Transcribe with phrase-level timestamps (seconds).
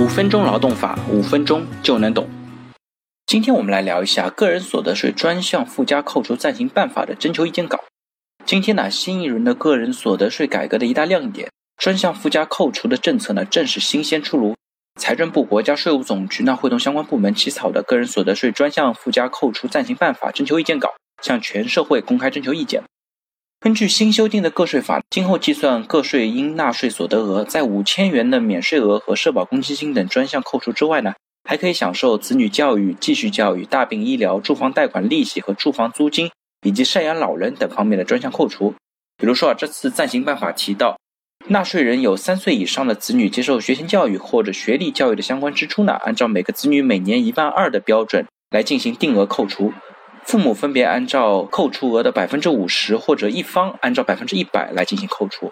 [0.00, 2.26] 五分钟劳动法，五分钟就能懂。
[3.26, 7.78] 今天我们来聊一下个人所得税专项附加扣除暂行办法的征求意见稿。
[8.46, 14.56] 今天呢，新一轮的个人所得税改革的一大亮点，专项附加扣除的政策呢，正是新鲜出炉。
[14.98, 22.82] 财政部、国家税务总局呢，会同相关部门起草的个人所得税专项附加扣除暂行办法征求意见稿，向全社会公开征求意见。
[23.62, 31.12] 根据新修订的个税法，今后计算个税应纳税所得额，在五千元的免税额和社保公积金等专项扣除之外呢，
[31.44, 36.30] 还可以享受子女教育、继续教育、大病医疗、住房贷款利息和住房租金，
[36.66, 38.74] 以及赡养老人等方面的专项扣除。
[39.18, 40.98] 比如说啊，这次暂行办法提到，
[41.48, 49.74] 纳税人有三岁以上的子女接受学前教育或者学历教育的相关支出呢，按照每个子女每年一万二的标准来进行定额扣除。
[50.24, 55.50] 父母分别按照扣除额的百分之五十，或者一方按照百分之一百来进行扣除。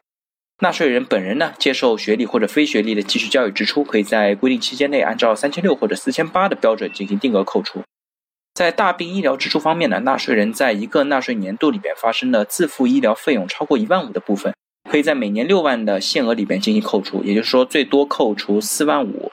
[0.60, 7.82] 纳税人本人呢，接受学历或者非学历的继续教育支出，可以在规定期间内按照三千六或者四千八的标准进行定额扣除。
[8.54, 14.52] 在大病医疗支出方面呢，纳税人在一个纳税年度里边发生的自付医疗费用超过一万五的部分，
[14.90, 19.27] 可以在每年六万的限额里边进行扣除，也就是说最多扣除四万五。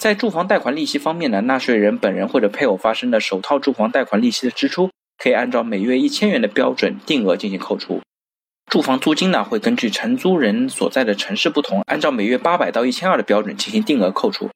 [0.00, 8.00] 在住房贷款利息方面呢，纳税人本人或者配偶发生的首套住房贷款利息的支出，可以按照每月一千元的标准定额进行扣除。
[8.70, 14.50] 住房租金呢，会根据承租人所在的城市不同，按照每月八百到一千二的标准进行定额扣除。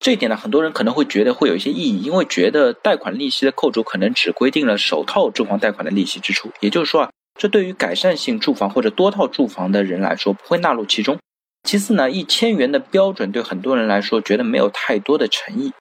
[0.00, 11.18] 这一点呢，很多人可能会觉得会有一些异议，因为觉得贷款利息的扣除可能只规定了首套住房贷款的利息支出，也就是说啊，这对于改善性住房或者多套住房的人来说不会纳入其中。
[11.68, 15.74] 其次呢，一千元的标准对很多人来说觉得没有太多的诚意。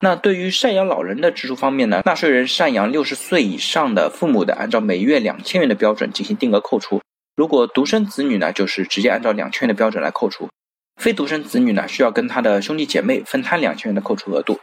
[0.00, 6.98] 那对于赡养老人的支出方面呢，纳税人赡养六十岁以上的父母的，按照每月两千元的标准进行定额扣除；
[7.34, 10.48] 如果独生子女呢，就是直接按照两千元的标准来扣除；
[11.00, 14.60] 非独生子女呢，需要跟他的兄弟姐妹分摊两千元的扣除额度。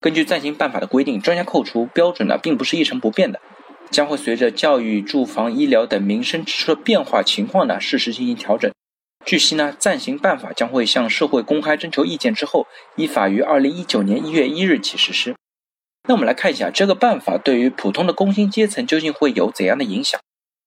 [0.00, 3.40] 根据暂行办法的规定，专家扣除标准呢，并不是一成不变的，
[3.90, 8.70] 将会随着教育、住房、医疗等民生支出的变化情况呢，适时进行调整。
[9.26, 15.34] 据悉呢，暂行办法将会向社会公开征求意见之后，依法于二零一九年一月一日起实施。
[16.08, 20.20] 那我们来看一下这个办法对于普通的工薪阶层究竟会有怎样的影响？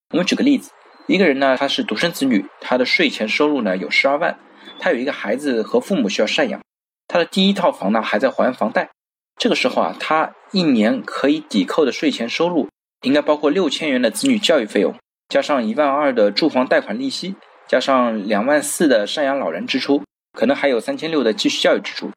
[0.10, 0.72] 我们举个例子，
[1.08, 4.38] 一个人呢，他是独生子女，他的税前收入呢有十二万，
[4.78, 6.60] 他有一个孩子和父母需要赡养，
[7.08, 8.90] 他的第一套房呢还在还房贷。
[9.38, 12.68] 这个时候啊，他一年可以抵扣的税前收入
[13.04, 14.94] 应该包括六千元的子女教育费用，
[15.30, 17.36] 加上一万二的住房贷款利息。
[17.70, 20.04] 加上两万四的赡养老人支出，
[20.34, 22.10] 可能还有三千六的继续教育支出，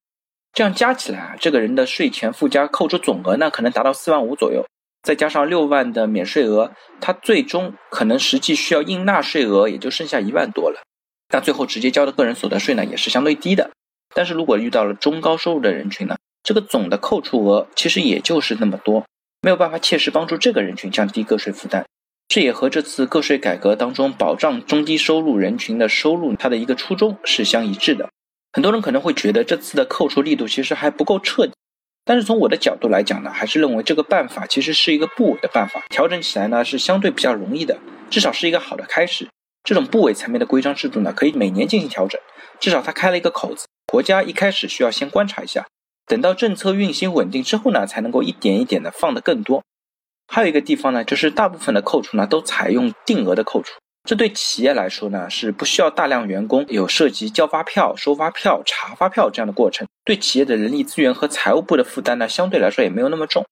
[0.54, 4.64] 这样加起来啊，这个人的税前附加扣除总额呢，可能达到四万五左右。
[5.02, 10.80] 再加上六万的免税额，他最终可能实际需要应纳税额也就剩下一万多了。
[11.34, 13.70] 那最后直接交的个人所得税呢，也是相对低的。
[14.14, 19.04] 但是如果遇到了中高收入的人群呢，这个总的扣除额其实也就是那么多，
[19.42, 21.84] 没有办法切实帮助这个人群降低个税负担。
[22.32, 28.08] 这也和这次个税改革当中保障中低收入人群的收入，它的一个初衷是相一致的。
[28.54, 31.52] 很多人可能会觉得这次的扣除力度其实还不够彻底，
[32.06, 37.76] 但是从我的角度来讲呢，还是认为这个办法其实是一个部委的办法，调整起来呢是相对比较容易的，
[38.08, 39.28] 至少是一个好的开始。
[39.62, 42.18] 这种部委层面的规章制度呢，可以每年进行调整，
[42.58, 43.66] 至少它开了一个口子。
[43.86, 45.66] 国家一开始需要先观察一下，
[46.06, 49.62] 等到政策运行稳定之后呢，才能够一点一点的放得更多。
[50.34, 53.74] 还有一个地方呢，就是大部分的扣除呢都采用定额的扣除，
[54.08, 63.44] 这对企业来说呢是不需要大量员工，有涉及交发票、收发票、查发票这样的过程，对企业的人力资源和财务部的负担呢相对来说也没有那么重。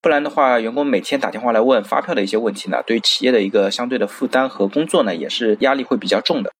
[0.00, 6.52] 不然的话，员工每天打电话来问发票的一些问题呢，对企业的一个相对的负担和工作呢也是压力会比较重的。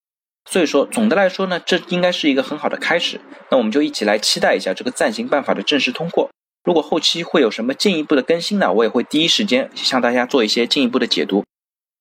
[0.50, 3.20] 所以说，总的来说呢，这应该是一个很好的开始。
[3.48, 6.28] 那我们就一起来期待一下这个暂行办法的正式通过。
[6.64, 8.72] 如果后期会有什么进一步的更新呢？
[8.72, 11.44] 我也会第一时间向大家做一些进一步的解读。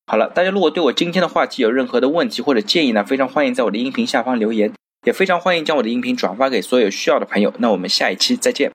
[0.08, 4.74] 好了，大家如果对我今天的话题有任何的问题或者建议呢，非常欢迎在我的音频下方留言，
[5.06, 7.54] 也非常欢迎将我的音频转发给所有需要的朋友。
[7.60, 8.72] 那我们下一期再见。